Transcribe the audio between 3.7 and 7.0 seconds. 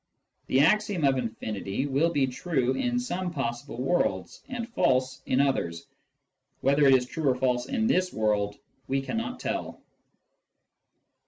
worlds and false in others; whether it